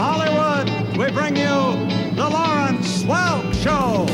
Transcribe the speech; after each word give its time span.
Hollywood, 0.00 0.96
we 0.96 1.10
bring 1.10 1.34
you 1.34 2.14
The 2.14 2.28
Lawrence 2.30 3.02
Welk 3.02 3.52
Show. 3.52 4.06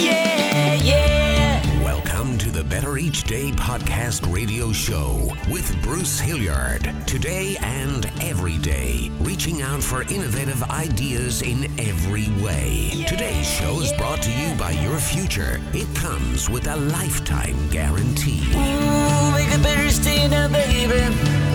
Yeah, 0.00 0.74
yeah. 0.74 1.82
Welcome 1.82 2.38
to 2.38 2.52
the 2.52 2.62
Better 2.62 2.98
Each 2.98 3.24
Day 3.24 3.50
podcast 3.50 4.32
radio 4.32 4.70
show 4.70 5.34
with 5.50 5.76
Bruce 5.82 6.20
Hilliard. 6.20 6.88
Today 7.08 7.56
and 7.62 8.06
every 8.22 8.58
day, 8.58 9.10
reaching 9.22 9.60
out 9.60 9.82
for 9.82 10.02
innovative 10.02 10.62
ideas 10.70 11.42
in 11.42 11.64
every 11.80 12.28
way. 12.40 13.04
Today's 13.08 13.50
show 13.50 13.80
is 13.80 13.92
brought 13.94 14.22
to 14.22 14.30
you 14.30 14.54
by 14.54 14.70
your 14.70 15.00
future. 15.00 15.60
It 15.72 15.92
comes 15.96 16.48
with 16.48 16.68
a 16.68 16.76
lifetime 16.76 17.56
guarantee. 17.70 18.44
Ooh, 18.52 19.32
make 19.32 19.52
a 19.52 19.60
better 19.60 19.90
stay 19.90 20.28
now, 20.28 20.46
baby. 20.46 21.53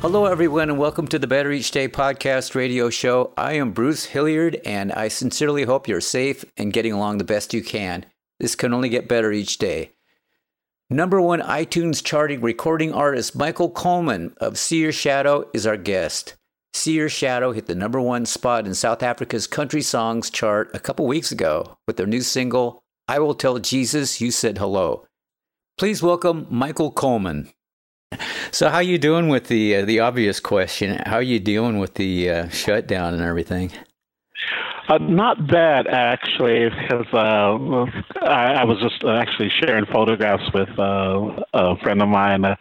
Hello, 0.00 0.24
everyone, 0.24 0.70
and 0.70 0.78
welcome 0.78 1.06
to 1.08 1.18
the 1.18 1.26
Better 1.26 1.52
Each 1.52 1.70
Day 1.70 1.86
podcast 1.86 2.54
radio 2.54 2.88
show. 2.88 3.34
I 3.36 3.52
am 3.52 3.72
Bruce 3.72 4.06
Hilliard, 4.06 4.58
and 4.64 4.90
I 4.92 5.08
sincerely 5.08 5.64
hope 5.64 5.86
you're 5.86 6.00
safe 6.00 6.42
and 6.56 6.72
getting 6.72 6.94
along 6.94 7.18
the 7.18 7.24
best 7.24 7.52
you 7.52 7.62
can. 7.62 8.06
This 8.38 8.54
can 8.54 8.72
only 8.72 8.88
get 8.88 9.08
better 9.08 9.30
each 9.30 9.58
day. 9.58 9.90
Number 10.88 11.20
one 11.20 11.42
iTunes 11.42 12.02
charting 12.02 12.40
recording 12.40 12.94
artist 12.94 13.36
Michael 13.36 13.68
Coleman 13.68 14.32
of 14.38 14.56
See 14.56 14.78
Your 14.78 14.90
Shadow 14.90 15.46
is 15.52 15.66
our 15.66 15.76
guest. 15.76 16.34
See 16.72 16.94
Your 16.94 17.10
Shadow 17.10 17.52
hit 17.52 17.66
the 17.66 17.74
number 17.74 18.00
one 18.00 18.24
spot 18.24 18.66
in 18.66 18.72
South 18.72 19.02
Africa's 19.02 19.46
country 19.46 19.82
songs 19.82 20.30
chart 20.30 20.70
a 20.72 20.80
couple 20.80 21.06
weeks 21.06 21.30
ago 21.30 21.76
with 21.86 21.98
their 21.98 22.06
new 22.06 22.22
single, 22.22 22.82
I 23.06 23.18
Will 23.18 23.34
Tell 23.34 23.58
Jesus 23.58 24.18
You 24.18 24.30
Said 24.30 24.56
Hello. 24.56 25.04
Please 25.76 26.02
welcome 26.02 26.46
Michael 26.48 26.90
Coleman. 26.90 27.50
So, 28.50 28.68
how 28.68 28.80
you 28.80 28.98
doing 28.98 29.28
with 29.28 29.46
the 29.46 29.76
uh, 29.76 29.84
the 29.84 30.00
obvious 30.00 30.40
question? 30.40 31.00
How 31.06 31.18
you 31.18 31.38
dealing 31.38 31.78
with 31.78 31.94
the 31.94 32.30
uh, 32.30 32.48
shutdown 32.48 33.14
and 33.14 33.22
everything? 33.22 33.72
Uh, 34.88 34.98
not 34.98 35.46
bad, 35.46 35.86
actually, 35.86 36.68
because 36.68 37.06
uh, 37.12 38.26
I, 38.26 38.54
I 38.54 38.64
was 38.64 38.78
just 38.80 39.04
actually 39.04 39.48
sharing 39.60 39.86
photographs 39.86 40.42
with 40.52 40.68
uh, 40.76 41.44
a 41.54 41.76
friend 41.76 42.02
of 42.02 42.08
mine. 42.08 42.44
Uh, 42.44 42.56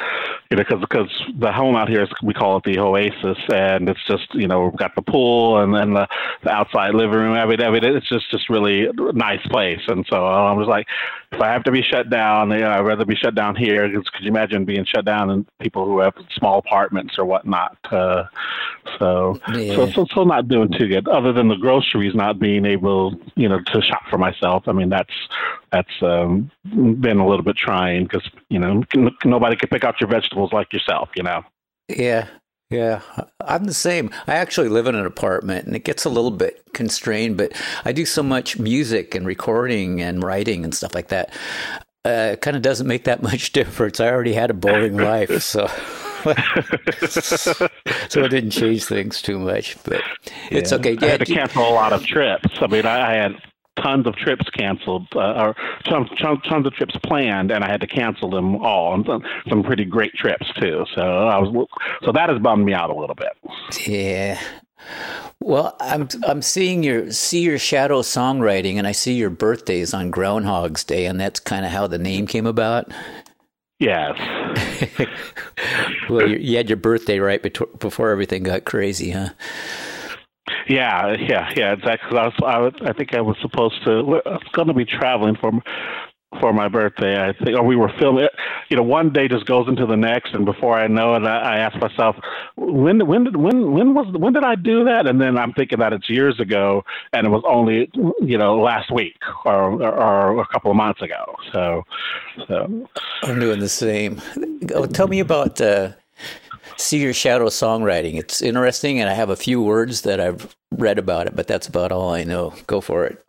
you 0.52 0.58
know, 0.58 0.64
because 0.80 1.10
the 1.40 1.52
home 1.52 1.76
out 1.76 1.90
here 1.90 2.04
is 2.04 2.10
we 2.22 2.36
call 2.36 2.58
it 2.58 2.64
the 2.66 2.78
Oasis, 2.78 3.38
and 3.52 3.90
it's 3.90 4.06
just 4.06 4.28
you 4.36 4.48
know 4.48 4.66
we've 4.66 4.78
got 4.78 4.94
the 4.96 5.02
pool 5.02 5.60
and 5.60 5.74
then 5.74 5.94
the, 5.94 6.08
the 6.44 6.52
outside 6.52 6.94
living 6.94 7.18
room. 7.18 7.34
I 7.34 7.48
mean, 7.48 7.62
I 7.64 7.72
mean, 7.72 7.84
it's 7.84 8.08
just 8.08 8.30
just 8.30 8.48
really 8.48 8.88
nice 9.14 9.46
place. 9.48 9.82
And 9.88 10.06
so 10.08 10.24
I 10.24 10.52
was 10.52 10.68
like, 10.68 10.86
if 11.32 11.40
I 11.40 11.48
have 11.52 11.64
to 11.66 11.72
be 11.72 11.82
shut 11.84 12.10
down, 12.10 12.50
you 12.52 12.60
know, 12.60 12.72
I'd 12.72 12.80
rather 12.86 13.06
be 13.06 13.16
shut 13.16 13.36
down 13.36 13.56
here. 13.56 13.88
Could 13.90 14.04
you 14.22 14.30
imagine 14.30 14.66
being 14.66 14.84
shut 14.84 15.06
down 15.06 15.30
and 15.30 15.46
people 15.60 15.86
who 15.86 16.00
have 16.00 16.14
small 16.32 16.58
apartments 16.58 17.20
or 17.20 17.26
whatnot? 17.26 17.78
Uh, 17.92 18.24
so, 18.98 19.40
Yeah. 19.54 19.76
so 19.76 19.92
so 19.92 20.06
so 20.14 20.24
not 20.24 20.48
doing 20.48 20.72
too 20.72 20.88
good. 20.88 21.08
Other 21.08 21.32
than 21.32 21.48
the 21.48 21.56
groceries 21.56 22.16
not 22.16 22.40
being 22.40 22.66
able, 22.66 23.16
you 23.36 23.48
know, 23.48 23.60
to 23.60 23.82
shop 23.82 24.02
for 24.10 24.18
myself. 24.18 24.64
I 24.68 24.72
mean, 24.72 24.90
that's 24.90 25.14
that's 25.72 26.02
um, 26.02 26.50
been 26.66 27.20
a 27.20 27.28
little 27.28 27.44
bit 27.44 27.58
trying 27.58 28.04
because 28.04 28.28
you 28.50 28.58
know 28.60 28.84
n- 28.96 29.16
nobody 29.24 29.56
can 29.56 29.70
pick 29.70 29.84
out 29.84 30.02
your 30.02 30.10
vegetables 30.10 30.52
like 30.52 30.74
yourself. 30.74 31.10
You 31.16 31.24
know. 31.24 31.44
Yeah, 31.90 32.28
yeah. 32.70 33.02
I'm 33.42 33.66
the 33.66 33.74
same. 33.74 34.12
I 34.28 34.36
actually 34.36 34.70
live 34.70 34.88
in 34.88 34.96
an 34.96 35.06
apartment 35.06 35.66
and 35.66 35.76
it 35.76 35.84
gets 35.84 36.06
a 36.06 36.10
little 36.10 36.32
bit 36.32 36.64
constrained, 36.74 37.38
but 37.38 37.54
I 37.86 37.92
do 37.92 38.06
so 38.06 38.22
much 38.22 38.60
music 38.60 39.16
and 39.16 39.26
recording 39.26 40.02
and 40.02 40.24
writing 40.24 40.64
and 40.64 40.74
stuff 40.74 40.94
like 40.94 41.08
that. 41.10 41.34
Uh, 42.06 42.32
it 42.34 42.42
kind 42.42 42.56
of 42.56 42.64
doesn't 42.64 42.88
make 42.88 43.04
that 43.06 43.24
much 43.32 43.52
difference. 43.52 44.00
I 44.00 44.10
already 44.10 44.34
had 44.34 44.50
a 44.50 44.54
boring 44.54 44.98
life, 44.98 45.42
so. 45.42 45.68
so 47.08 48.24
it 48.26 48.30
didn't 48.30 48.52
change 48.52 48.84
things 48.84 49.22
too 49.22 49.40
much, 49.40 49.82
but 49.86 50.02
it's 50.52 50.74
okay. 50.74 50.98
Yeah, 51.00 51.06
I 51.06 51.10
had 51.12 51.26
to 51.26 51.34
cancel 51.34 51.64
a 51.64 51.72
lot 51.72 51.94
of 51.94 52.06
trips. 52.06 52.50
I 52.60 52.68
mean, 52.68 52.86
I, 52.86 53.12
I 53.12 53.14
had 53.16 53.42
tons 53.82 54.08
of 54.08 54.16
trips 54.16 54.50
canceled, 54.52 55.08
uh, 55.16 55.20
or 55.20 55.56
tons, 55.86 56.10
tons, 56.20 56.40
tons 56.48 56.66
of 56.66 56.74
trips 56.74 56.96
planned, 57.04 57.52
and 57.52 57.64
I 57.64 57.70
had 57.70 57.82
to 57.82 57.88
cancel 57.88 58.30
them 58.30 58.58
all. 58.58 58.94
And 58.94 59.06
some, 59.06 59.24
some 59.48 59.64
pretty 59.64 59.86
great 59.86 60.14
trips 60.14 60.52
too. 60.60 60.86
So 60.96 61.02
I 61.02 61.38
was, 61.40 61.68
so 62.04 62.12
that 62.12 62.30
has 62.30 62.40
bummed 62.40 62.66
me 62.66 62.74
out 62.74 62.90
a 62.90 62.96
little 62.96 63.16
bit. 63.16 63.34
Yeah. 63.88 64.40
Well, 65.42 65.76
I'm 65.80 66.08
I'm 66.28 66.42
seeing 66.42 66.84
your 66.84 67.12
see 67.12 67.42
your 67.42 67.58
shadow 67.58 68.02
songwriting, 68.02 68.76
and 68.76 68.88
I 68.88 68.92
see 68.92 69.14
your 69.14 69.30
birthdays 69.30 69.94
on 69.94 70.12
Groundhog's 70.12 70.84
Day, 70.84 71.06
and 71.06 71.20
that's 71.20 71.40
kind 71.40 71.66
of 71.66 71.72
how 71.72 71.88
the 71.88 71.98
name 71.98 72.28
came 72.28 72.46
about. 72.46 72.92
Yes. 73.80 74.18
Well, 76.10 76.28
you, 76.28 76.38
you 76.38 76.58
had 76.58 76.70
your 76.70 76.78
birthday 76.78 77.20
right 77.20 77.42
beto- 77.42 77.78
before 77.80 78.10
everything 78.10 78.44
got 78.44 78.66
crazy, 78.66 79.12
huh? 79.12 79.30
Yeah, 80.70 81.16
yeah, 81.20 81.52
yeah, 81.56 81.74
exactly. 81.74 82.18
I, 82.18 82.26
was, 82.26 82.34
I, 82.46 82.60
was, 82.60 82.74
I 82.86 82.94
think 82.94 83.16
I 83.16 83.22
was 83.22 83.36
supposed 83.42 83.84
to. 83.86 84.22
I 84.26 84.30
was 84.30 84.44
going 84.54 84.68
to 84.68 84.74
be 84.74 84.86
traveling 84.86 85.36
for 85.36 85.52
for 86.40 86.54
my 86.54 86.68
birthday. 86.68 87.20
I 87.20 87.34
think, 87.34 87.58
or 87.58 87.64
we 87.64 87.76
were 87.76 87.92
filming. 88.00 88.28
You 88.70 88.78
know, 88.78 88.84
one 88.84 89.12
day 89.12 89.28
just 89.28 89.48
goes 89.48 89.68
into 89.68 89.88
the 89.88 89.96
next, 89.98 90.36
and 90.36 90.46
before 90.46 90.78
I 90.78 90.86
know 90.86 91.16
it, 91.16 91.24
I, 91.24 91.56
I 91.56 91.58
asked 91.58 91.78
myself, 91.82 92.16
when, 92.56 93.08
when 93.08 93.24
did, 93.24 93.36
when, 93.36 93.72
when 93.72 93.96
was, 93.96 94.16
when 94.16 94.34
did 94.34 94.44
I 94.44 94.54
do 94.54 94.84
that? 94.84 95.08
And 95.08 95.20
then 95.20 95.40
I'm 95.40 95.54
thinking 95.54 95.80
that 95.80 95.92
it's 95.92 96.08
years 96.08 96.40
ago, 96.40 96.84
and 97.14 97.26
it 97.26 97.30
was 97.32 97.44
only, 97.48 97.90
you 98.22 98.38
know, 98.38 98.60
last 98.60 98.92
week 98.94 99.18
or 99.46 99.82
or, 99.82 100.36
or 100.36 100.42
a 100.42 100.48
couple 100.50 100.70
of 100.70 100.78
months 100.78 101.02
ago. 101.02 101.36
So, 101.52 101.84
so 102.48 102.88
I'm 103.24 103.40
doing 103.40 103.60
the 103.60 103.70
same. 103.70 104.22
Oh, 104.76 104.86
tell 104.86 105.08
me 105.08 105.20
about 105.20 105.60
uh, 105.60 105.94
see 106.82 107.02
your 107.02 107.14
shadow 107.14 107.48
songwriting. 107.48 108.16
It's 108.16 108.42
interesting, 108.42 109.00
and 109.00 109.10
I 109.10 109.14
have 109.14 109.30
a 109.30 109.36
few 109.36 109.62
words 109.62 110.02
that 110.02 110.20
I've 110.20 110.56
read 110.72 110.98
about 110.98 111.28
it, 111.28 111.36
but 111.36 111.48
that's 111.48 111.68
about 111.68 111.92
all 111.92 112.14
I 112.14 112.24
know. 112.24 112.54
Go 112.68 112.82
for 112.82 113.06
it. 113.06 113.24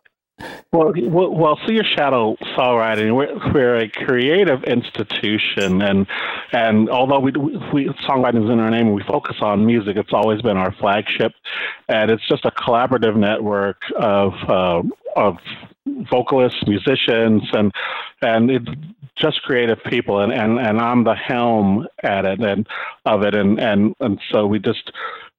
Well, 0.71 0.93
well, 0.95 1.59
See 1.67 1.73
Your 1.73 1.83
Shadow 1.83 2.35
Songwriting, 2.57 3.15
we're, 3.15 3.53
we're 3.53 3.77
a 3.77 3.89
creative 3.89 4.63
institution, 4.63 5.81
and 5.81 6.07
and 6.51 6.89
although 6.89 7.19
we, 7.19 7.31
we 7.73 7.89
songwriting 8.07 8.45
is 8.45 8.49
in 8.49 8.59
our 8.59 8.71
name, 8.71 8.93
we 8.93 9.03
focus 9.03 9.35
on 9.41 9.65
music. 9.65 9.97
It's 9.97 10.13
always 10.13 10.41
been 10.41 10.57
our 10.57 10.71
flagship, 10.71 11.33
and 11.89 12.09
it's 12.09 12.27
just 12.27 12.45
a 12.45 12.51
collaborative 12.51 13.15
network 13.15 13.83
of 13.95 14.33
uh, 14.47 14.81
of 15.15 15.37
vocalists, 16.09 16.63
musicians, 16.65 17.43
and 17.53 17.71
and 18.21 18.49
it's 18.49 18.69
just 19.15 19.41
creative 19.43 19.79
people, 19.83 20.21
and, 20.21 20.31
and, 20.31 20.59
and 20.59 20.79
I'm 20.79 21.03
the 21.03 21.15
helm 21.15 21.87
at 22.03 22.25
it 22.25 22.39
and 22.39 22.67
of 23.05 23.23
it, 23.23 23.35
and 23.35 23.59
and 23.59 23.95
and 23.99 24.19
so 24.31 24.47
we 24.47 24.59
just 24.59 24.91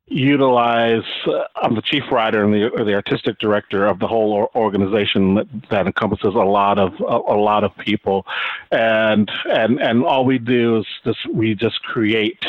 utilize. 0.07 1.05
Uh, 1.27 1.45
I'm 1.57 1.75
the 1.75 1.83
chief 1.83 2.05
writer 2.11 2.45
and 2.45 2.53
the, 2.53 2.69
or 2.69 2.85
the 2.85 2.95
artistic 2.95 3.39
director 3.39 3.87
of 3.87 3.99
the 3.99 4.07
whole 4.07 4.33
or- 4.33 4.57
organization 4.57 5.35
that, 5.35 5.47
that 5.71 5.87
encompasses 5.87 6.35
a 6.35 6.39
lot 6.39 6.79
of 6.79 6.93
a, 7.01 7.35
a 7.35 7.39
lot 7.39 7.65
of 7.65 7.77
people, 7.79 8.27
and 8.71 9.31
and 9.47 9.81
and 9.81 10.05
all 10.05 10.25
we 10.25 10.39
do 10.39 10.79
is 10.79 10.87
just 11.05 11.19
we 11.33 11.55
just 11.55 11.83
create 11.83 12.45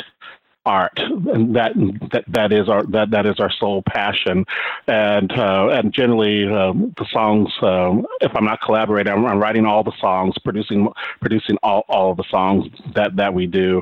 art 0.66 0.97
and 0.97 1.56
that 1.56 1.74
that 2.12 2.24
that 2.28 2.53
is 2.53 2.69
our 2.69 2.84
that 2.85 3.12
that 3.12 3.25
is 3.25 3.40
our 3.40 3.51
sole 3.51 3.84
passion 3.84 4.46
and 4.88 5.31
uh, 5.34 5.69
and 5.72 5.94
generally 5.94 6.47
um, 6.47 6.94
the 6.97 7.06
songs 7.12 7.50
um, 7.62 8.06
if 8.22 8.31
I'm 8.35 8.46
not 8.46 8.62
collaborating 8.62 9.12
I'm, 9.12 9.25
I'm 9.25 9.40
writing 9.40 9.66
all 9.66 9.84
the 9.84 9.94
songs 10.00 10.35
producing 10.44 10.88
producing 11.22 11.57
all, 11.63 11.84
all 11.90 12.12
of 12.12 12.18
the 12.18 12.25
songs 12.29 12.68
that 12.96 13.16
that 13.18 13.34
we 13.34 13.47
do 13.47 13.81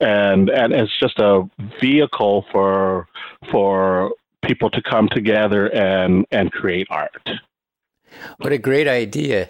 and 0.00 0.50
and 0.50 0.72
it's 0.72 0.98
just 0.98 1.18
a 1.18 1.48
vehicle 1.80 2.44
for 2.52 3.08
for 3.50 4.12
people 4.44 4.70
to 4.70 4.82
come 4.82 5.08
together 5.08 5.72
and 5.74 6.26
and 6.30 6.52
create 6.52 6.86
art 6.90 7.28
What 8.38 8.52
a 8.52 8.58
great 8.58 8.88
idea! 8.88 9.48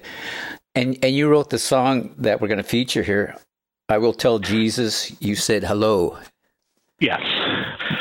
And 0.75 0.99
and 1.03 1.15
you 1.15 1.29
wrote 1.29 1.51
the 1.51 1.59
song 1.59 2.15
that 2.19 2.41
we're 2.41 2.49
going 2.49 2.59
to 2.59 2.65
feature 2.65 3.03
here. 3.03 3.37
I 3.89 3.99
will 3.99 4.13
tell 4.13 4.39
Jesus 4.39 5.13
you 5.21 5.35
said 5.35 5.65
hello. 5.65 6.19
Yes 7.01 7.21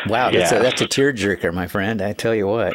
Wow, 0.09 0.31
that's 0.31 0.51
a, 0.51 0.59
that's 0.59 0.81
a 0.81 0.87
tearjerker, 0.87 1.53
my 1.53 1.67
friend. 1.67 2.01
I 2.01 2.13
tell 2.13 2.33
you 2.33 2.47
what. 2.47 2.73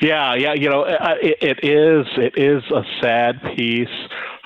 Yeah, 0.00 0.34
yeah, 0.34 0.54
you 0.54 0.68
know, 0.68 0.82
uh, 0.82 1.14
it, 1.20 1.38
it 1.40 1.64
is 1.64 2.06
it 2.16 2.38
is 2.38 2.62
a 2.70 2.82
sad 3.00 3.40
piece, 3.56 3.88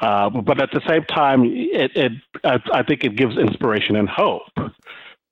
uh, 0.00 0.30
but 0.30 0.60
at 0.62 0.70
the 0.70 0.80
same 0.88 1.04
time, 1.04 1.44
it, 1.44 1.90
it 1.94 2.12
I, 2.44 2.58
I 2.72 2.82
think 2.82 3.04
it 3.04 3.16
gives 3.16 3.36
inspiration 3.36 3.96
and 3.96 4.08
hope. 4.08 4.50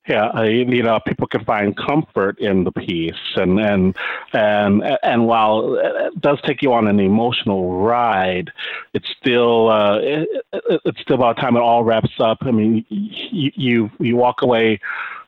Yeah, 0.08 0.42
you 0.44 0.82
know, 0.82 0.98
people 1.06 1.26
can 1.26 1.44
find 1.44 1.76
comfort 1.76 2.38
in 2.38 2.64
the 2.64 2.72
piece, 2.72 3.14
and 3.36 3.60
and 3.60 3.94
and 4.32 4.82
and 5.02 5.26
while 5.26 5.74
it 5.76 6.18
does 6.20 6.40
take 6.46 6.62
you 6.62 6.72
on 6.72 6.88
an 6.88 6.98
emotional 6.98 7.74
ride, 7.82 8.50
it's 8.94 9.08
still 9.20 9.68
uh, 9.68 9.98
it, 9.98 10.28
it- 10.52 10.80
it's 10.86 11.00
still 11.02 11.18
by 11.18 11.34
the 11.34 11.40
time 11.40 11.56
it 11.56 11.60
all 11.60 11.84
wraps 11.84 12.12
up. 12.20 12.38
I 12.40 12.50
mean, 12.52 12.86
you 12.88 13.50
you, 13.54 13.90
you 13.98 14.16
walk 14.16 14.40
away 14.40 14.80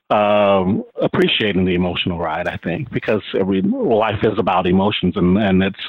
um, 0.09 0.83
appreciating 1.01 1.67
the 1.67 1.75
emotional 1.75 2.19
ride. 2.19 2.49
I 2.49 2.57
think 2.57 2.91
because 2.91 3.23
every 3.39 3.61
life 3.63 4.25
is 4.25 4.39
about 4.39 4.67
emotions, 4.67 5.15
and 5.17 5.37
and 5.37 5.63
it's 5.63 5.81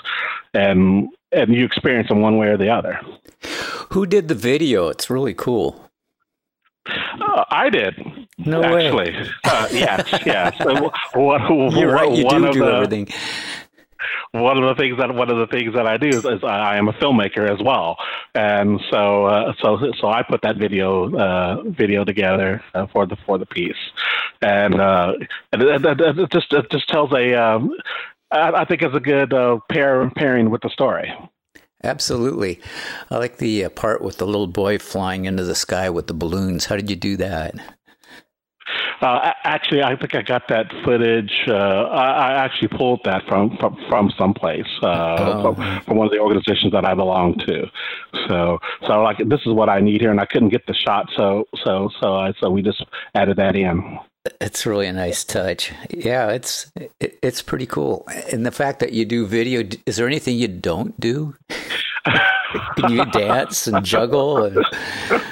and 0.53 1.07
and 1.31 1.53
you 1.53 1.63
experience 1.63 2.09
them 2.09 2.21
one 2.21 2.37
way 2.37 2.47
or 2.47 2.57
the 2.57 2.69
other. 2.69 2.99
Who 3.91 4.05
did 4.05 4.27
the 4.27 4.35
video? 4.35 4.89
It's 4.89 5.09
really 5.09 5.33
cool. 5.33 5.87
Uh, 6.87 7.45
I 7.49 7.69
did. 7.69 7.95
No 8.45 8.61
way. 8.61 8.87
actually. 8.87 9.15
Uh, 9.43 9.67
yes, 9.71 10.07
yes. 10.25 10.55
And 10.59 10.91
One, 11.13 11.71
You're 11.77 11.91
right. 11.91 12.11
You 12.11 12.25
one 12.25 12.41
do 12.41 12.47
of 12.47 12.53
do 12.53 12.59
the, 12.65 12.73
everything. 12.73 13.07
one 14.31 14.57
of 14.57 14.63
the 14.63 14.81
things 14.81 14.97
that 14.97 15.13
one 15.13 15.29
of 15.29 15.37
the 15.37 15.47
things 15.47 15.73
that 15.73 15.85
I 15.87 15.97
do 15.97 16.07
is, 16.09 16.25
is 16.25 16.43
I 16.43 16.77
am 16.77 16.87
a 16.87 16.93
filmmaker 16.93 17.49
as 17.49 17.61
well, 17.63 17.97
and 18.33 18.79
so 18.89 19.25
uh, 19.25 19.53
so 19.61 19.77
so 19.99 20.07
I 20.07 20.23
put 20.23 20.41
that 20.43 20.57
video 20.57 21.13
uh, 21.15 21.63
video 21.63 22.03
together 22.03 22.63
uh, 22.73 22.87
for 22.93 23.05
the 23.05 23.15
for 23.25 23.37
the 23.37 23.45
piece, 23.45 23.75
and 24.41 24.79
uh, 24.79 25.13
and 25.51 25.61
it, 25.61 25.85
it, 25.85 26.01
it 26.01 26.19
it 26.19 26.31
just 26.31 26.51
it 26.53 26.69
just 26.71 26.87
tells 26.89 27.11
a 27.13 27.33
um, 27.33 27.71
I, 28.31 28.51
I 28.61 28.65
think 28.65 28.81
it's 28.81 28.95
a 28.95 28.99
good 28.99 29.33
uh, 29.33 29.59
pair 29.69 30.09
pairing 30.11 30.49
with 30.49 30.61
the 30.61 30.69
story. 30.69 31.13
Absolutely. 31.83 32.59
I 33.09 33.17
like 33.17 33.37
the 33.37 33.65
uh, 33.65 33.69
part 33.69 34.01
with 34.03 34.17
the 34.17 34.25
little 34.27 34.45
boy 34.47 34.77
flying 34.77 35.25
into 35.25 35.43
the 35.43 35.55
sky 35.55 35.89
with 35.89 36.05
the 36.07 36.13
balloons. 36.13 36.65
How 36.65 36.75
did 36.75 36.89
you 36.91 36.95
do 36.95 37.17
that? 37.17 37.55
Uh, 39.01 39.33
actually, 39.43 39.81
I 39.81 39.95
think 39.95 40.13
I 40.15 40.21
got 40.21 40.47
that 40.49 40.71
footage. 40.83 41.33
Uh, 41.47 41.53
I, 41.53 42.29
I 42.29 42.31
actually 42.45 42.67
pulled 42.67 43.01
that 43.03 43.25
from 43.27 43.57
from, 43.57 43.75
from 43.89 44.11
someplace 44.17 44.67
uh, 44.83 45.15
Oh. 45.19 45.55
from, 45.55 45.81
from 45.81 45.97
one 45.97 46.05
of 46.07 46.11
the 46.13 46.19
organizations 46.19 46.71
that 46.73 46.85
I 46.85 46.93
belong 46.93 47.37
to. 47.47 47.65
So, 48.27 48.59
so 48.87 49.01
like 49.01 49.17
this 49.27 49.41
is 49.45 49.53
what 49.53 49.69
I 49.69 49.79
need 49.79 50.01
here, 50.01 50.11
and 50.11 50.19
I 50.21 50.25
couldn't 50.25 50.49
get 50.49 50.67
the 50.67 50.73
shot, 50.75 51.09
so 51.17 51.45
so 51.63 51.89
so 51.99 52.15
I 52.15 52.33
so 52.39 52.49
we 52.51 52.61
just 52.61 52.83
added 53.15 53.37
that 53.37 53.55
in. 53.55 53.99
It's 54.39 54.67
really 54.67 54.85
a 54.85 54.93
nice 54.93 55.23
touch. 55.23 55.71
Yeah, 55.89 56.29
it's 56.29 56.71
it, 56.99 57.17
it's 57.23 57.41
pretty 57.41 57.65
cool. 57.65 58.07
And 58.31 58.45
the 58.45 58.51
fact 58.51 58.79
that 58.81 58.93
you 58.93 59.03
do 59.03 59.25
video, 59.25 59.63
is 59.87 59.95
there 59.95 60.05
anything 60.05 60.37
you 60.37 60.47
don't 60.47 60.99
do? 60.99 61.35
Can 62.75 62.91
you 62.91 63.05
dance 63.05 63.65
and 63.67 63.83
juggle? 63.85 64.43
And, 64.43 64.57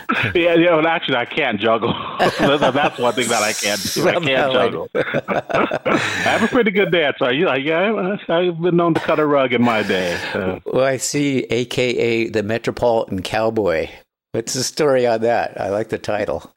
Yeah, 0.35 0.55
yeah. 0.55 0.75
Well, 0.75 0.87
actually, 0.87 1.17
I 1.17 1.25
can't 1.25 1.59
juggle. 1.59 1.93
That's 2.19 2.39
one 2.39 3.13
thing 3.13 3.27
that 3.29 3.43
I 3.43 3.53
can't 3.53 3.93
do. 3.93 4.07
I 4.07 4.13
can't 4.13 4.53
juggle. 4.53 4.89
I 4.95 5.97
have 6.23 6.43
a 6.43 6.47
pretty 6.47 6.71
good 6.71 6.91
dancer. 6.91 7.31
You 7.31 7.45
like, 7.45 7.63
yeah, 7.63 8.17
I've 8.27 8.59
been 8.61 8.75
known 8.75 8.93
to 8.95 8.99
cut 8.99 9.19
a 9.19 9.25
rug 9.25 9.53
in 9.53 9.61
my 9.61 9.83
day. 9.83 10.19
So. 10.33 10.61
well, 10.65 10.85
I 10.85 10.97
see, 10.97 11.43
AKA 11.49 12.29
the 12.29 12.43
Metropolitan 12.43 13.21
Cowboy. 13.21 13.89
What's 14.31 14.53
the 14.53 14.63
story 14.63 15.07
on 15.07 15.21
that? 15.21 15.59
I 15.59 15.69
like 15.69 15.89
the 15.89 15.97
title. 15.97 16.51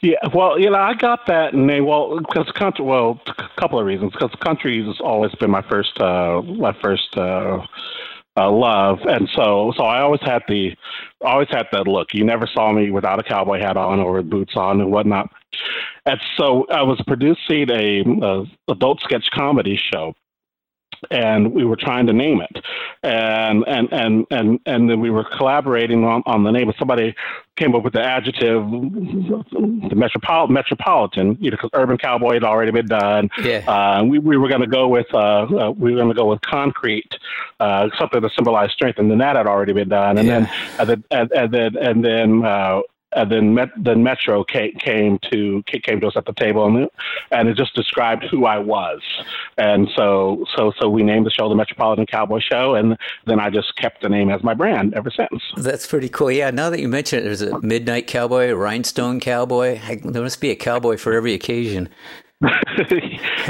Yeah, 0.00 0.18
well, 0.32 0.58
you 0.58 0.70
know, 0.70 0.78
I 0.78 0.94
got 0.94 1.26
that 1.26 1.54
name. 1.54 1.86
Well, 1.86 2.18
because 2.20 2.50
country. 2.52 2.84
Well, 2.84 3.20
a 3.26 3.48
couple 3.60 3.80
of 3.80 3.86
reasons. 3.86 4.12
Because 4.12 4.30
country 4.40 4.84
has 4.84 5.00
always 5.00 5.34
been 5.36 5.50
my 5.50 5.62
first, 5.62 6.00
uh, 6.00 6.42
my 6.42 6.72
first 6.80 7.16
uh, 7.16 7.66
uh, 8.38 8.50
love, 8.50 9.00
and 9.08 9.28
so, 9.34 9.72
so 9.76 9.84
I 9.84 10.00
always 10.00 10.20
had 10.22 10.42
the, 10.48 10.76
always 11.22 11.48
had 11.50 11.66
that 11.72 11.86
look. 11.86 12.14
You 12.14 12.24
never 12.24 12.46
saw 12.46 12.72
me 12.72 12.90
without 12.90 13.18
a 13.18 13.22
cowboy 13.22 13.58
hat 13.58 13.76
on 13.76 13.98
or 13.98 14.22
boots 14.22 14.54
on 14.56 14.80
and 14.80 14.92
whatnot. 14.92 15.30
And 16.06 16.20
so, 16.36 16.66
I 16.70 16.82
was 16.82 17.00
producing 17.06 17.70
a, 17.70 18.02
a 18.24 18.44
adult 18.70 19.00
sketch 19.00 19.28
comedy 19.34 19.80
show. 19.92 20.14
And 21.10 21.52
we 21.52 21.64
were 21.64 21.76
trying 21.76 22.06
to 22.08 22.12
name 22.12 22.40
it, 22.40 22.64
and 23.02 23.64
and 23.68 23.88
and 23.92 24.26
and 24.30 24.58
and 24.66 24.90
then 24.90 25.00
we 25.00 25.10
were 25.10 25.24
collaborating 25.36 26.04
on, 26.04 26.22
on 26.26 26.42
the 26.44 26.50
name. 26.50 26.72
Somebody 26.78 27.14
came 27.56 27.74
up 27.74 27.82
with 27.84 27.92
the 27.92 28.02
adjective 28.02 28.62
the 28.70 29.94
metropol- 29.94 30.48
metropolitan, 30.48 31.36
you 31.40 31.50
know, 31.50 31.56
because 31.56 31.70
urban 31.74 31.98
cowboy 31.98 32.34
had 32.34 32.44
already 32.44 32.72
been 32.72 32.86
done. 32.86 33.28
Yeah. 33.42 33.58
Uh, 33.68 34.04
we, 34.04 34.18
we 34.18 34.36
were 34.36 34.48
going 34.48 34.60
to 34.60 34.66
go 34.66 34.88
with 34.88 35.06
uh, 35.14 35.18
uh, 35.18 35.70
we 35.70 35.92
were 35.92 35.98
going 35.98 36.08
to 36.08 36.14
go 36.14 36.26
with 36.26 36.40
concrete, 36.42 37.10
uh, 37.60 37.88
something 37.98 38.20
to 38.20 38.30
symbolize 38.36 38.70
strength, 38.72 38.98
and 38.98 39.10
then 39.10 39.18
that 39.18 39.36
had 39.36 39.46
already 39.46 39.72
been 39.72 39.88
done. 39.88 40.18
And 40.18 40.26
Yeah. 40.26 40.40
then 40.40 40.50
and 40.78 40.88
then 40.88 41.04
and, 41.10 41.32
and 41.32 41.54
then 41.54 41.76
and 41.76 42.04
then. 42.44 42.82
And 43.12 43.32
then, 43.32 43.54
Met, 43.54 43.70
then 43.76 44.02
Metro 44.02 44.44
came, 44.44 44.74
came 44.74 45.18
to 45.30 45.62
came 45.82 45.98
to 46.00 46.08
us 46.08 46.12
at 46.14 46.26
the 46.26 46.34
table, 46.34 46.66
and, 46.66 46.90
and 47.30 47.48
it 47.48 47.56
just 47.56 47.74
described 47.74 48.24
who 48.24 48.44
I 48.44 48.58
was, 48.58 49.00
and 49.56 49.88
so 49.96 50.44
so 50.54 50.72
so 50.78 50.90
we 50.90 51.02
named 51.02 51.24
the 51.24 51.30
show 51.30 51.48
the 51.48 51.54
Metropolitan 51.54 52.04
Cowboy 52.04 52.40
Show, 52.40 52.74
and 52.74 52.98
then 53.26 53.40
I 53.40 53.48
just 53.48 53.74
kept 53.76 54.02
the 54.02 54.10
name 54.10 54.28
as 54.30 54.42
my 54.42 54.52
brand 54.52 54.92
ever 54.92 55.10
since. 55.10 55.42
That's 55.56 55.86
pretty 55.86 56.10
cool. 56.10 56.30
Yeah, 56.30 56.50
now 56.50 56.68
that 56.68 56.80
you 56.80 56.88
mention 56.88 57.20
it, 57.20 57.22
there's 57.22 57.40
a 57.40 57.58
Midnight 57.62 58.08
Cowboy, 58.08 58.50
a 58.50 58.54
Rhinestone 58.56 59.20
Cowboy. 59.20 59.80
There 60.04 60.22
must 60.22 60.42
be 60.42 60.50
a 60.50 60.56
cowboy 60.56 60.98
for 60.98 61.14
every 61.14 61.32
occasion. 61.32 61.88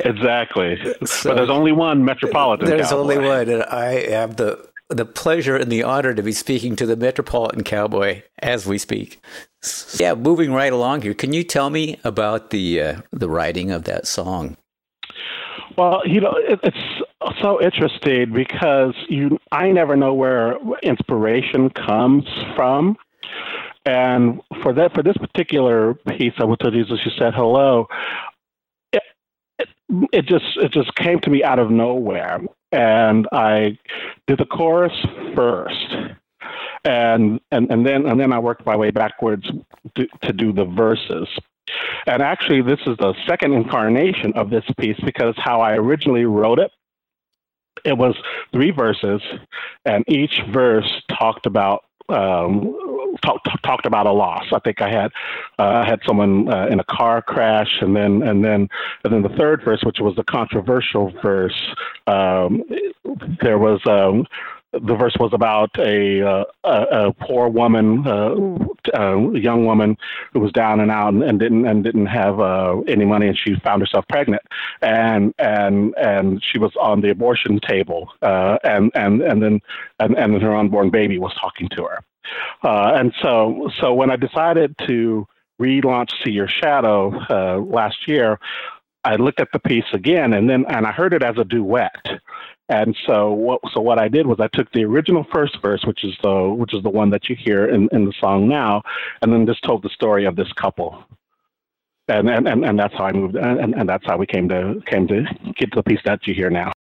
exactly. 0.04 0.78
So- 1.04 1.30
but 1.30 1.36
there's 1.36 1.50
only 1.50 1.72
one 1.72 2.04
Metropolitan. 2.04 2.66
There's 2.68 2.90
Cowboy. 2.90 3.00
only 3.00 3.18
one, 3.18 3.48
and 3.48 3.62
I 3.64 4.10
have 4.10 4.36
the 4.36 4.68
the 4.88 5.04
pleasure 5.04 5.56
and 5.56 5.70
the 5.70 5.82
honor 5.82 6.14
to 6.14 6.22
be 6.22 6.32
speaking 6.32 6.76
to 6.76 6.86
the 6.86 6.96
Metropolitan 6.96 7.62
Cowboy 7.62 8.22
as 8.40 8.66
we 8.66 8.78
speak. 8.78 9.20
Yeah, 9.98 10.14
moving 10.14 10.52
right 10.52 10.72
along 10.72 11.02
here. 11.02 11.14
Can 11.14 11.32
you 11.32 11.44
tell 11.44 11.70
me 11.70 11.98
about 12.04 12.50
the 12.50 12.80
uh, 12.80 13.00
the 13.12 13.28
writing 13.28 13.70
of 13.70 13.84
that 13.84 14.06
song? 14.06 14.56
Well, 15.76 16.02
you 16.06 16.20
know, 16.20 16.34
it, 16.36 16.58
it's 16.62 17.40
so 17.40 17.60
interesting 17.62 18.32
because 18.32 18.94
you, 19.08 19.38
I 19.52 19.70
never 19.70 19.94
know 19.94 20.12
where 20.12 20.56
inspiration 20.82 21.70
comes 21.70 22.24
from, 22.56 22.96
and 23.84 24.40
for 24.62 24.72
that, 24.74 24.92
for 24.92 25.02
this 25.02 25.16
particular 25.16 25.94
piece, 25.94 26.34
I 26.38 26.44
would 26.44 26.58
tell 26.60 26.70
Jesus, 26.70 26.98
you 27.04 27.12
said 27.16 27.32
hello. 27.34 27.86
It, 28.92 29.02
it, 29.58 29.68
it 30.12 30.26
just, 30.26 30.46
it 30.56 30.72
just 30.72 30.94
came 30.96 31.20
to 31.20 31.30
me 31.30 31.44
out 31.44 31.58
of 31.58 31.70
nowhere, 31.70 32.40
and 32.72 33.26
I 33.32 33.78
did 34.26 34.38
the 34.38 34.46
chorus 34.46 34.92
first, 35.34 35.94
and 36.84 37.40
and 37.50 37.70
and 37.70 37.86
then 37.86 38.06
and 38.06 38.20
then 38.20 38.32
I 38.32 38.38
worked 38.38 38.66
my 38.66 38.76
way 38.76 38.90
backwards 38.90 39.50
to, 39.96 40.06
to 40.22 40.32
do 40.32 40.52
the 40.52 40.64
verses. 40.64 41.28
And 42.06 42.22
actually, 42.22 42.62
this 42.62 42.80
is 42.86 42.96
the 42.98 43.14
second 43.26 43.52
incarnation 43.52 44.32
of 44.34 44.48
this 44.50 44.64
piece 44.78 44.98
because 45.04 45.34
how 45.36 45.60
I 45.60 45.72
originally 45.74 46.24
wrote 46.24 46.58
it, 46.58 46.70
it 47.84 47.96
was 47.96 48.16
three 48.52 48.70
verses, 48.70 49.20
and 49.84 50.04
each 50.08 50.40
verse 50.50 50.90
talked 51.18 51.46
about 51.46 51.84
um, 52.08 52.74
talk, 53.22 53.42
talk- 53.44 53.62
talked 53.62 53.86
about 53.86 54.06
a 54.06 54.12
loss. 54.12 54.44
I 54.52 54.58
think 54.60 54.82
I 54.82 54.90
had 54.90 55.12
uh, 55.58 55.82
I 55.82 55.86
had 55.86 56.00
someone 56.06 56.52
uh, 56.52 56.66
in 56.66 56.80
a 56.80 56.84
car 56.84 57.22
crash, 57.22 57.78
and 57.80 57.94
then 57.96 58.22
and 58.22 58.44
then 58.44 58.68
and 59.04 59.12
then 59.12 59.22
the 59.22 59.36
third 59.36 59.62
verse, 59.64 59.82
which 59.84 60.00
was 60.00 60.16
the 60.16 60.24
controversial 60.24 61.10
verse, 61.22 61.74
um, 62.06 62.62
there 63.42 63.58
was. 63.58 63.80
Um, 63.86 64.26
the 64.72 64.94
verse 64.94 65.16
was 65.18 65.32
about 65.32 65.70
a 65.78 66.22
uh, 66.22 66.44
a, 66.64 67.08
a 67.08 67.12
poor 67.14 67.48
woman, 67.48 68.06
uh, 68.06 68.34
a 68.92 69.38
young 69.38 69.64
woman 69.64 69.96
who 70.32 70.40
was 70.40 70.52
down 70.52 70.80
and 70.80 70.90
out 70.90 71.14
and, 71.14 71.22
and 71.22 71.40
didn't 71.40 71.66
and 71.66 71.82
didn't 71.82 72.06
have 72.06 72.38
uh, 72.38 72.78
any 72.86 73.06
money, 73.06 73.28
and 73.28 73.38
she 73.38 73.54
found 73.64 73.80
herself 73.80 74.06
pregnant, 74.08 74.42
and 74.82 75.32
and 75.38 75.94
and 75.96 76.42
she 76.44 76.58
was 76.58 76.72
on 76.80 77.00
the 77.00 77.10
abortion 77.10 77.60
table, 77.60 78.10
uh, 78.20 78.58
and 78.62 78.92
and 78.94 79.22
and 79.22 79.42
then 79.42 79.60
and, 80.00 80.16
and 80.18 80.34
then 80.34 80.40
her 80.40 80.54
unborn 80.54 80.90
baby 80.90 81.18
was 81.18 81.32
talking 81.40 81.68
to 81.70 81.84
her, 81.84 82.04
uh, 82.62 82.92
and 82.94 83.12
so 83.22 83.70
so 83.80 83.94
when 83.94 84.10
I 84.10 84.16
decided 84.16 84.74
to 84.86 85.26
relaunch 85.60 86.10
See 86.24 86.30
Your 86.30 86.48
Shadow 86.48 87.12
uh, 87.30 87.58
last 87.58 88.08
year, 88.08 88.38
I 89.04 89.16
looked 89.16 89.40
at 89.40 89.48
the 89.52 89.58
piece 89.58 89.84
again, 89.92 90.32
and 90.32 90.48
then 90.48 90.64
and 90.68 90.86
I 90.86 90.92
heard 90.92 91.14
it 91.14 91.22
as 91.22 91.36
a 91.38 91.44
duet. 91.44 92.20
And 92.68 92.94
so 93.06 93.32
what 93.32 93.60
so 93.72 93.80
what 93.80 93.98
I 93.98 94.08
did 94.08 94.26
was 94.26 94.38
I 94.40 94.48
took 94.48 94.70
the 94.72 94.84
original 94.84 95.24
first 95.32 95.60
verse, 95.62 95.82
which 95.84 96.04
is 96.04 96.14
the 96.22 96.54
which 96.54 96.74
is 96.74 96.82
the 96.82 96.90
one 96.90 97.10
that 97.10 97.28
you 97.28 97.36
hear 97.36 97.66
in, 97.66 97.88
in 97.92 98.04
the 98.04 98.12
song 98.20 98.48
now, 98.48 98.82
and 99.22 99.32
then 99.32 99.46
just 99.46 99.62
told 99.62 99.82
the 99.82 99.88
story 99.88 100.26
of 100.26 100.36
this 100.36 100.52
couple. 100.52 101.02
And 102.08 102.28
and, 102.28 102.46
and, 102.46 102.64
and 102.64 102.78
that's 102.78 102.94
how 102.94 103.04
I 103.04 103.12
moved 103.12 103.36
and, 103.36 103.74
and 103.74 103.88
that's 103.88 104.04
how 104.06 104.18
we 104.18 104.26
came 104.26 104.48
to 104.50 104.82
came 104.86 105.08
to 105.08 105.24
get 105.56 105.74
the 105.74 105.82
piece 105.82 106.00
that 106.04 106.26
you 106.26 106.34
hear 106.34 106.50
now. 106.50 106.72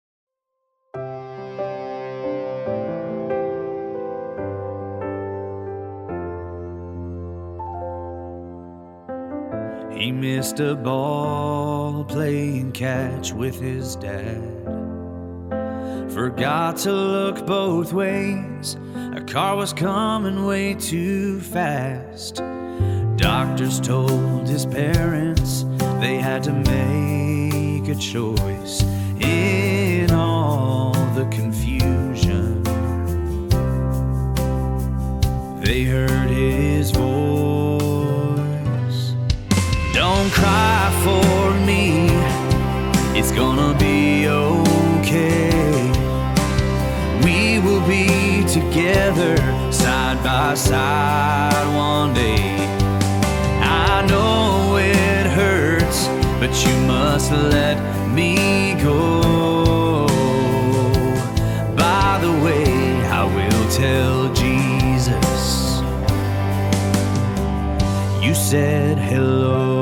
He 10.06 10.12
missed 10.12 10.60
a 10.60 10.76
ball 10.76 12.04
playing 12.04 12.70
catch 12.70 13.32
with 13.32 13.58
his 13.58 13.96
dad. 13.96 14.40
Forgot 16.12 16.76
to 16.84 16.92
look 16.92 17.44
both 17.44 17.92
ways. 17.92 18.76
A 19.16 19.20
car 19.20 19.56
was 19.56 19.72
coming 19.72 20.46
way 20.46 20.74
too 20.74 21.40
fast. 21.40 22.36
Doctors 23.16 23.80
told 23.80 24.48
his 24.48 24.64
parents 24.64 25.64
they 25.98 26.18
had 26.18 26.44
to 26.44 26.52
make 26.52 27.88
a 27.88 27.96
choice 27.96 28.84
by 50.46 50.54
side 50.54 51.66
one 51.74 52.14
day. 52.14 52.54
I 53.60 54.06
know 54.06 54.76
it 54.76 55.26
hurts, 55.26 56.06
but 56.40 56.52
you 56.64 56.74
must 56.86 57.32
let 57.32 57.76
me 58.14 58.74
go. 58.80 60.06
By 61.74 62.18
the 62.24 62.34
way, 62.44 62.64
I 63.20 63.24
will 63.36 63.66
tell 63.82 64.32
Jesus 64.34 65.80
you 68.24 68.32
said 68.36 68.98
hello. 68.98 69.75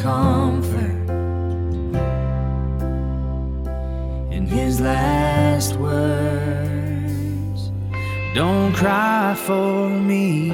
Comfort 0.00 1.10
in 4.32 4.46
his 4.46 4.80
last 4.80 5.76
words. 5.76 7.70
Don't 8.34 8.72
cry 8.72 9.34
for 9.46 9.90
me. 9.90 10.52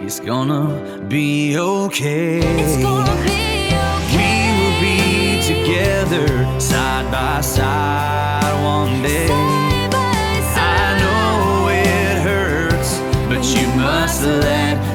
It's 0.00 0.18
gonna 0.20 1.04
be 1.08 1.58
okay. 1.58 2.38
It's 2.38 2.82
gonna 2.82 3.16
be 3.24 3.68
We 4.16 4.30
will 4.58 4.76
be 4.80 5.42
together 5.42 6.28
side 6.58 7.10
by 7.12 7.42
side 7.42 8.54
one 8.64 9.02
day. 9.02 9.28
Side 9.28 9.90
by 9.92 10.08
I 10.86 10.98
know 11.02 11.68
it 11.68 12.22
hurts, 12.28 12.98
but 13.28 13.44
you 13.54 13.66
must 13.76 14.24
let 14.24 14.87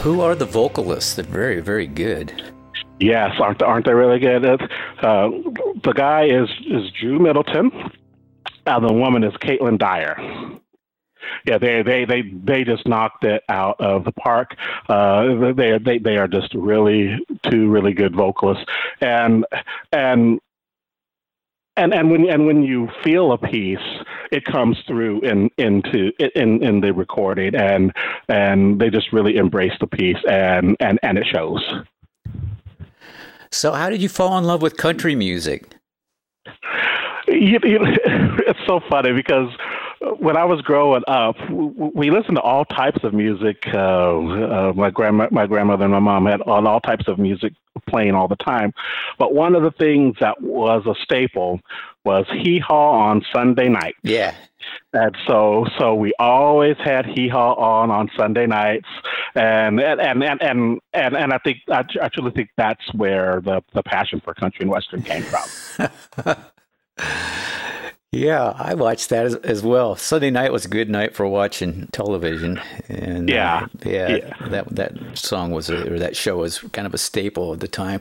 Who 0.00 0.20
are 0.20 0.34
the 0.34 0.44
vocalists? 0.44 1.14
They're 1.14 1.24
very, 1.24 1.60
very 1.60 1.86
good. 1.86 2.52
Yes, 3.00 3.36
aren't 3.40 3.62
aren't 3.62 3.86
they 3.86 3.94
really 3.94 4.18
good? 4.18 4.44
Uh, 4.44 5.30
the 5.82 5.94
guy 5.94 6.24
is 6.26 6.50
is 6.66 6.92
Drew 7.00 7.18
Middleton, 7.18 7.70
and 8.66 8.86
the 8.86 8.92
woman 8.92 9.24
is 9.24 9.32
Caitlin 9.36 9.78
Dyer. 9.78 10.60
Yeah, 11.46 11.58
they 11.58 11.82
they 11.82 12.04
they 12.04 12.22
they 12.22 12.64
just 12.64 12.86
knocked 12.86 13.24
it 13.24 13.42
out 13.48 13.80
of 13.80 14.04
the 14.04 14.12
park. 14.12 14.56
Uh, 14.88 15.52
they 15.52 15.78
they 15.78 15.98
they 15.98 16.16
are 16.16 16.28
just 16.28 16.54
really 16.54 17.18
two 17.50 17.68
really 17.68 17.92
good 17.92 18.14
vocalists, 18.14 18.64
and 19.00 19.44
and 19.92 20.40
and 21.76 21.94
and 21.94 22.10
when 22.10 22.28
and 22.28 22.46
when 22.46 22.62
you 22.62 22.88
feel 23.02 23.32
a 23.32 23.38
piece, 23.38 23.78
it 24.30 24.44
comes 24.44 24.76
through 24.86 25.20
in 25.20 25.50
into 25.58 26.12
in 26.34 26.62
in 26.62 26.80
the 26.80 26.92
recording, 26.92 27.54
and 27.54 27.92
and 28.28 28.80
they 28.80 28.90
just 28.90 29.12
really 29.12 29.36
embrace 29.36 29.74
the 29.80 29.86
piece, 29.86 30.18
and 30.28 30.76
and 30.80 30.98
and 31.02 31.18
it 31.18 31.26
shows. 31.26 31.62
So, 33.50 33.72
how 33.72 33.88
did 33.88 34.02
you 34.02 34.08
fall 34.08 34.36
in 34.36 34.44
love 34.44 34.60
with 34.60 34.76
country 34.76 35.14
music? 35.14 35.74
You, 37.28 37.58
you, 37.62 37.78
it's 38.46 38.58
so 38.66 38.80
funny 38.90 39.12
because 39.12 39.50
when 40.18 40.36
I 40.36 40.44
was 40.44 40.60
growing 40.62 41.02
up, 41.06 41.36
we 41.50 42.10
listened 42.10 42.36
to 42.36 42.42
all 42.42 42.64
types 42.64 43.02
of 43.02 43.14
music. 43.14 43.56
Uh, 43.72 43.78
uh, 43.78 44.72
my 44.74 44.90
grandma, 44.90 45.28
my 45.30 45.46
grandmother, 45.46 45.84
and 45.84 45.92
my 45.92 45.98
mom 45.98 46.26
had 46.26 46.42
on 46.42 46.66
all 46.66 46.80
types 46.80 47.08
of 47.08 47.18
music 47.18 47.52
playing 47.88 48.14
all 48.14 48.28
the 48.28 48.36
time. 48.36 48.72
But 49.18 49.34
one 49.34 49.54
of 49.54 49.62
the 49.62 49.70
things 49.70 50.16
that 50.20 50.40
was 50.40 50.84
a 50.86 50.94
staple 51.02 51.60
was 52.04 52.26
hee 52.30 52.58
haw 52.58 52.92
on 52.92 53.24
Sunday 53.32 53.68
night. 53.68 53.94
Yeah. 54.02 54.34
And 54.92 55.16
so, 55.26 55.66
so 55.78 55.94
we 55.94 56.12
always 56.18 56.76
had 56.84 57.06
hee 57.06 57.28
haw 57.28 57.54
on 57.54 57.90
on 57.90 58.10
Sunday 58.16 58.46
nights, 58.46 58.88
and 59.34 59.80
and 59.80 60.00
and 60.00 60.22
and 60.22 60.42
and 60.42 60.80
and, 60.92 61.16
and 61.16 61.32
I 61.32 61.38
think 61.38 61.58
I 61.70 61.84
actually 62.00 62.32
think 62.32 62.50
that's 62.56 62.92
where 62.94 63.40
the 63.40 63.62
the 63.72 63.82
passion 63.82 64.20
for 64.20 64.34
country 64.34 64.62
and 64.62 64.70
western 64.70 65.02
came 65.02 65.22
from. 65.22 66.36
Yeah, 68.10 68.54
I 68.56 68.72
watched 68.72 69.10
that 69.10 69.26
as, 69.26 69.34
as 69.36 69.62
well. 69.62 69.94
Sunday 69.94 70.30
night 70.30 70.50
was 70.50 70.64
a 70.64 70.68
good 70.68 70.88
night 70.88 71.14
for 71.14 71.26
watching 71.28 71.88
television, 71.92 72.58
and 72.88 73.34
uh, 73.34 73.34
Yeah, 73.34 73.66
yeah, 73.84 74.08
yeah. 74.08 74.32
that 74.48 74.74
that 74.76 75.18
song 75.18 75.50
was 75.50 75.68
a, 75.68 75.92
or 75.92 75.98
that 75.98 76.16
show 76.16 76.38
was 76.38 76.60
kind 76.72 76.86
of 76.86 76.94
a 76.94 76.98
staple 76.98 77.52
at 77.52 77.60
the 77.60 77.68
time. 77.68 78.00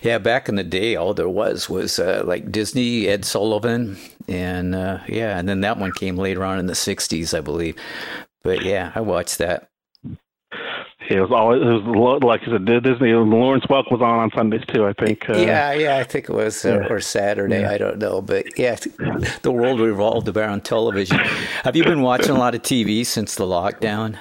Yeah, 0.00 0.18
back 0.18 0.48
in 0.48 0.54
the 0.54 0.62
day, 0.62 0.94
all 0.94 1.12
there 1.12 1.28
was 1.28 1.68
was 1.68 1.98
uh, 1.98 2.22
like 2.24 2.52
Disney, 2.52 3.08
Ed 3.08 3.24
Sullivan, 3.24 3.96
and 4.28 4.76
uh, 4.76 5.00
yeah, 5.08 5.36
and 5.36 5.48
then 5.48 5.60
that 5.62 5.76
one 5.76 5.90
came 5.90 6.16
later 6.16 6.44
on 6.44 6.60
in 6.60 6.66
the 6.66 6.74
'60s, 6.76 7.36
I 7.36 7.40
believe. 7.40 7.74
But 8.44 8.62
yeah, 8.62 8.92
I 8.94 9.00
watched 9.00 9.38
that. 9.38 9.71
It 11.10 11.20
was 11.20 11.30
always 11.30 11.62
it 11.62 11.66
was 11.66 11.82
lo- 11.84 12.26
like 12.26 12.46
you 12.46 12.52
said, 12.52 12.64
Disney. 12.64 13.12
Lawrence 13.12 13.64
Welk 13.66 13.90
was 13.90 14.00
on 14.00 14.18
on 14.18 14.30
Sundays 14.34 14.62
too. 14.66 14.86
I 14.86 14.92
think. 14.92 15.28
Uh, 15.28 15.36
yeah, 15.36 15.72
yeah, 15.72 15.96
I 15.98 16.04
think 16.04 16.28
it 16.28 16.34
was 16.34 16.64
uh, 16.64 16.80
yeah. 16.80 16.92
or 16.92 17.00
Saturday. 17.00 17.64
I 17.64 17.78
don't 17.78 17.98
know, 17.98 18.22
but 18.22 18.58
yeah, 18.58 18.76
the 19.42 19.52
world 19.52 19.80
revolved 19.80 20.28
around 20.28 20.64
television. 20.64 21.18
Have 21.64 21.76
you 21.76 21.84
been 21.84 22.02
watching 22.02 22.30
a 22.30 22.38
lot 22.38 22.54
of 22.54 22.62
TV 22.62 23.04
since 23.04 23.34
the 23.34 23.44
lockdown? 23.44 24.18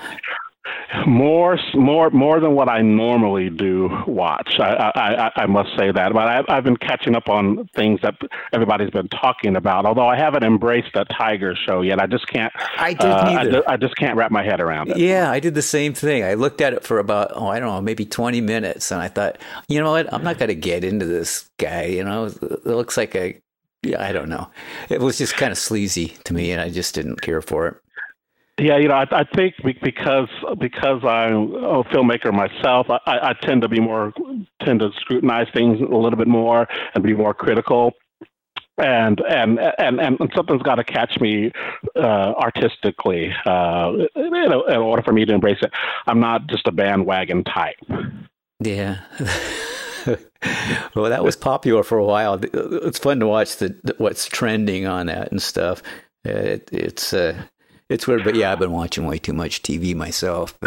More, 1.07 1.57
more, 1.73 2.09
more 2.09 2.39
than 2.39 2.53
what 2.53 2.69
I 2.69 2.81
normally 2.81 3.49
do 3.49 3.89
watch. 4.07 4.55
I, 4.59 4.73
I, 4.73 5.25
I, 5.27 5.31
I 5.43 5.45
must 5.45 5.69
say 5.77 5.91
that. 5.91 6.13
But 6.13 6.27
I, 6.27 6.43
I've 6.49 6.63
been 6.63 6.77
catching 6.77 7.15
up 7.15 7.29
on 7.29 7.67
things 7.75 8.01
that 8.01 8.15
everybody's 8.53 8.89
been 8.89 9.07
talking 9.07 9.55
about. 9.55 9.85
Although 9.85 10.07
I 10.07 10.17
haven't 10.17 10.43
embraced 10.43 10.93
the 10.93 11.05
Tiger 11.05 11.55
show 11.55 11.81
yet. 11.81 11.99
I 11.99 12.07
just 12.07 12.27
can't. 12.27 12.51
I 12.77 12.93
didn't 12.93 13.11
uh, 13.11 13.61
I. 13.67 13.73
I 13.73 13.77
just 13.77 13.95
can't 13.95 14.17
wrap 14.17 14.31
my 14.31 14.43
head 14.43 14.59
around 14.59 14.89
it. 14.89 14.97
Yeah, 14.97 15.31
I 15.31 15.39
did 15.39 15.55
the 15.55 15.61
same 15.61 15.93
thing. 15.93 16.23
I 16.23 16.33
looked 16.33 16.61
at 16.61 16.73
it 16.73 16.83
for 16.83 16.99
about, 16.99 17.31
oh, 17.33 17.47
I 17.47 17.59
don't 17.59 17.69
know, 17.69 17.81
maybe 17.81 18.05
20 18.05 18.41
minutes. 18.41 18.91
And 18.91 19.01
I 19.01 19.07
thought, 19.07 19.37
you 19.67 19.81
know 19.81 19.91
what? 19.91 20.13
I'm 20.13 20.23
not 20.23 20.37
going 20.37 20.49
to 20.49 20.55
get 20.55 20.83
into 20.83 21.05
this 21.05 21.49
guy. 21.57 21.85
You 21.85 22.03
know, 22.03 22.25
it 22.25 22.65
looks 22.65 22.97
like 22.97 23.15
a, 23.15 23.39
yeah, 23.83 24.03
I 24.03 24.11
don't 24.11 24.29
know. 24.29 24.49
It 24.89 25.01
was 25.01 25.17
just 25.17 25.35
kind 25.35 25.51
of 25.51 25.57
sleazy 25.57 26.09
to 26.25 26.33
me, 26.33 26.51
and 26.51 26.61
I 26.61 26.69
just 26.69 26.93
didn't 26.93 27.21
care 27.21 27.41
for 27.41 27.67
it. 27.67 27.75
Yeah, 28.59 28.77
you 28.77 28.89
know, 28.89 28.95
I, 28.95 29.07
I 29.11 29.23
think 29.35 29.55
because 29.81 30.29
because 30.59 31.03
I'm 31.03 31.55
a 31.55 31.83
filmmaker 31.85 32.31
myself, 32.31 32.87
I, 32.89 32.99
I 33.07 33.33
tend 33.41 33.63
to 33.63 33.69
be 33.69 33.79
more 33.79 34.13
tend 34.63 34.81
to 34.81 34.91
scrutinize 34.99 35.47
things 35.53 35.79
a 35.79 35.95
little 35.95 36.17
bit 36.17 36.27
more 36.27 36.67
and 36.93 37.03
be 37.03 37.13
more 37.13 37.33
critical 37.33 37.93
and 38.77 39.21
and 39.29 39.59
and 39.77 39.99
and 39.99 40.17
something's 40.35 40.63
got 40.63 40.75
to 40.75 40.83
catch 40.83 41.19
me 41.19 41.51
uh, 41.95 42.33
artistically 42.37 43.33
uh, 43.45 43.93
in, 44.15 44.53
order 44.77 45.03
for 45.03 45.13
me 45.13 45.25
to 45.25 45.33
embrace 45.33 45.59
it. 45.61 45.71
I'm 46.07 46.19
not 46.19 46.47
just 46.47 46.67
a 46.67 46.71
bandwagon 46.71 47.43
type. 47.43 47.75
Yeah. 48.59 49.01
well, 50.95 51.09
that 51.09 51.23
was 51.23 51.35
popular 51.35 51.83
for 51.83 51.97
a 51.97 52.05
while. 52.05 52.39
It's 52.43 52.99
fun 52.99 53.19
to 53.19 53.27
watch 53.27 53.57
the 53.57 53.95
what's 53.97 54.25
trending 54.25 54.85
on 54.85 55.07
that 55.07 55.31
and 55.31 55.41
stuff. 55.41 55.83
It, 56.23 56.69
it's 56.71 57.13
uh, 57.13 57.41
it's 57.91 58.07
weird, 58.07 58.23
but 58.23 58.35
yeah, 58.35 58.53
I've 58.53 58.59
been 58.59 58.71
watching 58.71 59.05
way 59.05 59.17
too 59.17 59.33
much 59.33 59.61
TV 59.63 59.93
myself. 59.93 60.57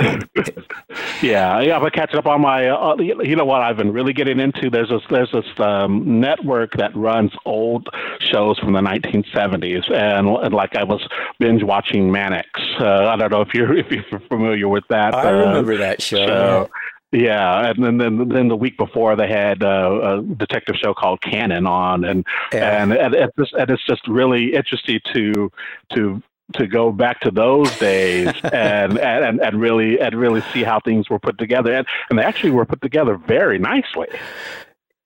yeah, 1.23 1.59
yeah, 1.61 1.77
I've 1.77 1.83
been 1.83 1.91
catching 1.91 2.19
up 2.19 2.27
on 2.27 2.43
my. 2.43 2.69
Uh, 2.69 2.97
you 2.99 3.35
know 3.35 3.47
what? 3.47 3.63
I've 3.63 3.79
been 3.79 3.93
really 3.93 4.13
getting 4.13 4.39
into. 4.39 4.69
There's 4.69 4.91
this 4.91 5.01
there's 5.09 5.33
this 5.33 5.47
um, 5.59 6.21
network 6.21 6.77
that 6.77 6.95
runs 6.95 7.33
old 7.47 7.89
shows 8.21 8.59
from 8.59 8.75
the 8.75 8.81
1970s, 8.81 9.91
and, 9.91 10.29
and 10.29 10.55
like 10.55 10.77
I 10.77 10.85
was 10.85 11.01
binge 11.39 11.63
watching 11.63 12.13
Mannix. 12.13 12.49
Uh, 12.79 13.07
I 13.07 13.17
don't 13.17 13.33
know 13.33 13.41
if 13.41 13.55
you're 13.55 13.75
if 13.75 13.91
you're 13.91 14.21
familiar 14.29 14.69
with 14.69 14.85
that. 14.91 15.15
I 15.15 15.29
uh, 15.29 15.33
remember 15.33 15.79
that 15.79 16.03
show. 16.03 16.27
show. 16.27 16.71
Yeah, 17.11 17.71
and 17.71 17.83
then 17.83 17.97
then, 17.97 18.29
then 18.29 18.49
the 18.49 18.57
week 18.57 18.77
before 18.77 19.17
they 19.17 19.29
had 19.29 19.63
uh, 19.63 20.19
a 20.21 20.23
detective 20.23 20.75
show 20.77 20.93
called 20.93 21.23
Cannon 21.23 21.67
on, 21.67 22.05
and 22.05 22.27
yeah. 22.53 22.83
and 22.83 22.93
and 22.93 23.15
it's, 23.15 23.37
just, 23.39 23.53
and 23.55 23.71
it's 23.71 23.87
just 23.87 24.07
really 24.09 24.53
interesting 24.53 25.01
to 25.15 25.51
to 25.95 26.23
to 26.53 26.67
go 26.67 26.93
back 26.93 27.21
to 27.21 27.31
those 27.31 27.77
days 27.79 28.29
and, 28.53 28.99
and 28.99 29.41
and 29.41 29.61
really 29.61 29.99
and 29.99 30.15
really 30.15 30.43
see 30.53 30.63
how 30.63 30.81
things 30.81 31.09
were 31.09 31.19
put 31.19 31.39
together. 31.39 31.73
And, 31.73 31.87
and 32.11 32.19
they 32.19 32.23
actually 32.23 32.51
were 32.51 32.67
put 32.67 32.83
together 32.83 33.17
very 33.17 33.59
nicely. 33.59 34.09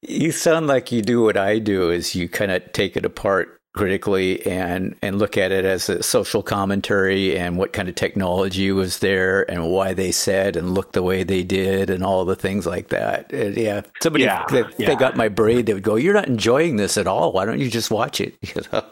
You 0.02 0.30
sound 0.30 0.68
like 0.68 0.92
you 0.92 1.02
do 1.02 1.22
what 1.22 1.36
i 1.36 1.58
do 1.58 1.90
is 1.90 2.14
you 2.14 2.28
kind 2.28 2.52
of 2.52 2.72
take 2.72 2.96
it 2.96 3.04
apart 3.04 3.57
critically 3.78 4.44
and 4.44 4.96
and 5.02 5.20
look 5.20 5.38
at 5.38 5.52
it 5.52 5.64
as 5.64 5.88
a 5.88 6.02
social 6.02 6.42
commentary 6.42 7.38
and 7.38 7.56
what 7.56 7.72
kind 7.72 7.88
of 7.88 7.94
technology 7.94 8.72
was 8.72 8.98
there 8.98 9.48
and 9.48 9.70
why 9.70 9.94
they 9.94 10.10
said 10.10 10.56
and 10.56 10.74
looked 10.74 10.94
the 10.94 11.02
way 11.02 11.22
they 11.22 11.44
did 11.44 11.88
and 11.88 12.02
all 12.02 12.24
the 12.24 12.34
things 12.34 12.66
like 12.66 12.88
that. 12.88 13.32
And 13.32 13.56
yeah, 13.56 13.82
somebody 14.02 14.24
yeah, 14.24 14.44
they, 14.50 14.64
yeah. 14.78 14.88
they 14.88 14.96
got 14.96 15.16
my 15.16 15.28
brain, 15.28 15.64
they 15.64 15.74
would 15.74 15.84
go, 15.84 15.94
"You're 15.94 16.12
not 16.12 16.26
enjoying 16.26 16.74
this 16.74 16.98
at 16.98 17.06
all. 17.06 17.30
Why 17.30 17.44
don't 17.44 17.60
you 17.60 17.70
just 17.70 17.90
watch 17.90 18.20
it?" 18.20 18.36
You 18.54 18.62
know, 18.72 18.82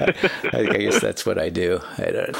I, 0.00 0.14
I, 0.54 0.76
guess 0.78 1.00
that's 1.02 1.26
what 1.26 1.38
I 1.38 1.50
do. 1.50 1.78
I 1.98 2.32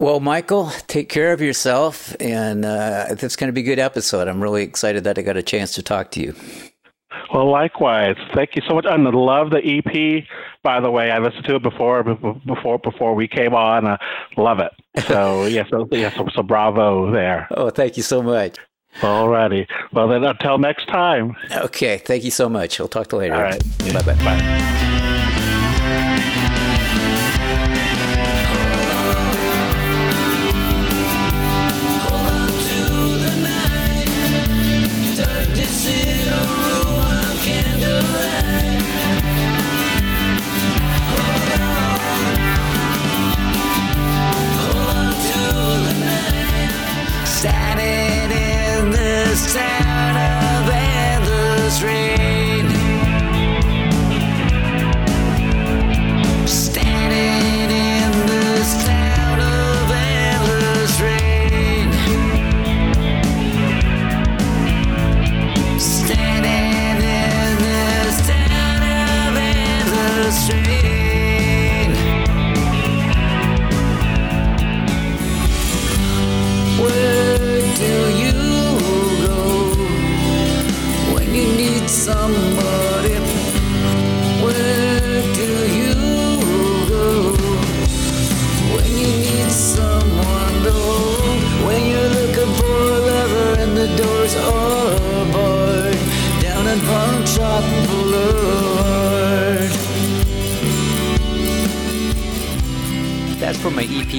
well, 0.00 0.20
Michael, 0.20 0.70
take 0.86 1.10
care 1.10 1.34
of 1.34 1.42
yourself, 1.42 2.16
and 2.18 2.64
uh, 2.64 3.06
it's 3.10 3.36
going 3.36 3.48
to 3.48 3.52
be 3.52 3.60
a 3.60 3.64
good 3.64 3.78
episode. 3.78 4.26
I'm 4.26 4.42
really 4.42 4.62
excited 4.62 5.04
that 5.04 5.18
I 5.18 5.22
got 5.22 5.36
a 5.36 5.42
chance 5.42 5.74
to 5.74 5.82
talk 5.82 6.12
to 6.12 6.20
you. 6.20 6.34
Well, 7.32 7.50
likewise. 7.50 8.16
Thank 8.34 8.56
you 8.56 8.62
so 8.68 8.74
much. 8.74 8.86
And 8.88 9.06
I 9.06 9.10
love 9.10 9.50
the 9.50 9.58
EP. 9.58 10.24
By 10.62 10.80
the 10.80 10.90
way, 10.90 11.10
I 11.10 11.18
listened 11.18 11.44
to 11.44 11.56
it 11.56 11.62
before 11.62 12.02
before 12.02 12.78
before 12.78 13.14
we 13.14 13.28
came 13.28 13.54
on. 13.54 13.86
I 13.86 13.98
love 14.36 14.60
it. 14.60 14.72
So 15.06 15.46
yeah, 15.46 15.64
so 15.70 15.88
yeah, 15.90 16.14
so, 16.16 16.28
so 16.34 16.42
bravo 16.42 17.10
there. 17.12 17.48
Oh, 17.50 17.70
thank 17.70 17.96
you 17.96 18.02
so 18.02 18.22
much. 18.22 18.58
All 19.02 19.28
righty. 19.28 19.66
Well, 19.92 20.08
then 20.08 20.24
until 20.24 20.58
next 20.58 20.86
time. 20.86 21.36
Okay. 21.52 21.98
Thank 21.98 22.24
you 22.24 22.30
so 22.30 22.48
much. 22.48 22.78
We'll 22.78 22.88
talk 22.88 23.08
to 23.08 23.16
you 23.16 23.20
later. 23.20 23.34
All 23.34 23.42
right. 23.42 23.62
Bye-bye. 23.92 24.14
Bye. 24.24 24.92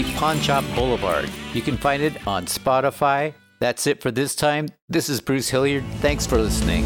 Pawn 0.05 0.39
Shop 0.39 0.63
Boulevard. 0.75 1.29
You 1.53 1.61
can 1.61 1.77
find 1.77 2.03
it 2.03 2.27
on 2.27 2.45
Spotify. 2.45 3.33
That's 3.59 3.87
it 3.87 4.01
for 4.01 4.11
this 4.11 4.35
time. 4.35 4.67
This 4.89 5.09
is 5.09 5.19
Bruce 5.19 5.49
Hilliard. 5.49 5.83
Thanks 5.99 6.27
for 6.27 6.37
listening. 6.37 6.85